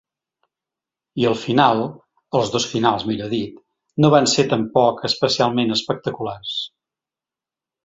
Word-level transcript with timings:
I 1.23 1.27
el 1.31 1.35
final 1.41 1.81
–els 1.89 2.53
dos 2.55 2.65
finals, 2.71 3.05
millor 3.11 3.29
dit–, 3.35 3.61
no 4.05 4.11
van 4.15 4.31
ser 4.33 4.47
tampoc 4.55 5.07
especialment 5.13 5.79
espectaculars. 5.79 6.59